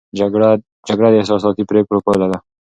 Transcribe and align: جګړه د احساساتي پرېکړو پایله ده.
جګړه 0.91 1.09
د 1.11 1.15
احساساتي 1.19 1.63
پرېکړو 1.71 2.03
پایله 2.05 2.27
ده. 2.31 2.37